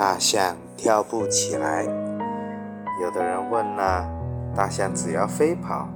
[0.00, 1.84] 大象跳不起来。
[3.02, 4.08] 有的人问了：
[4.56, 5.86] 大象只要飞跑，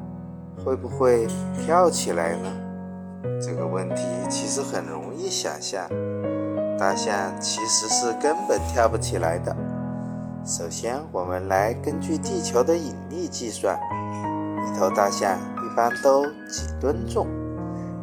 [0.63, 2.53] 会不会跳起来呢？
[3.41, 5.89] 这个问题其实很容易想象，
[6.79, 9.57] 大象其实是根本跳不起来的。
[10.45, 13.75] 首先，我们来根据地球的引力计算，
[14.67, 17.27] 一头大象一般都几吨重，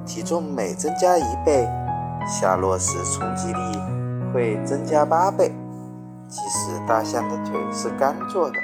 [0.04, 1.70] 体重每增加一倍，
[2.26, 5.52] 下落时冲击力会增加八倍。
[6.32, 8.56] 即使大象的腿是干做的，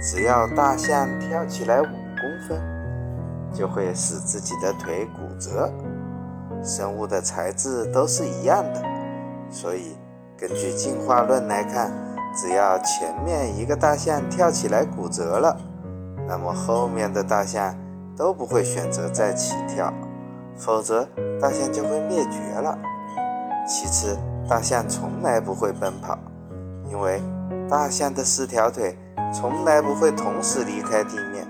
[0.00, 2.62] 只要大象跳起来五公分，
[3.52, 5.68] 就会使自己的腿骨折。
[6.62, 8.80] 生物的材质都是一样的，
[9.50, 9.96] 所以
[10.38, 11.90] 根据进化论来看，
[12.32, 15.56] 只要前面一个大象跳起来骨折了，
[16.28, 17.74] 那么后面的大象
[18.16, 19.92] 都不会选择再起跳，
[20.56, 21.08] 否则
[21.40, 22.78] 大象就会灭绝了。
[23.66, 24.16] 其次，
[24.48, 26.16] 大象从来不会奔跑。
[26.90, 27.20] 因为
[27.68, 28.96] 大象的四条腿
[29.32, 31.46] 从来不会同时离开地面，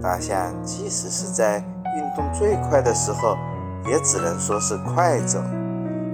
[0.00, 1.58] 大象即使是在
[1.96, 3.36] 运动最快的时候，
[3.86, 5.42] 也只能说是快走。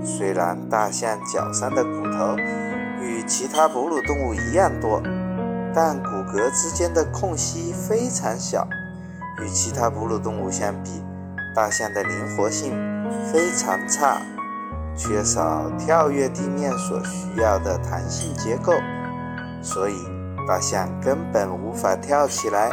[0.04, 2.36] 虽然大象脚上的骨头
[3.02, 5.02] 与其他哺乳动物一样多，
[5.74, 8.66] 但骨骼之间的空隙非常小，
[9.42, 11.02] 与其他哺乳动物相比，
[11.54, 12.72] 大象的灵活性
[13.32, 14.22] 非常差。
[14.98, 18.72] 缺少跳跃地面所需要的弹性结构，
[19.62, 19.94] 所以
[20.46, 22.68] 大象根本无法跳起来。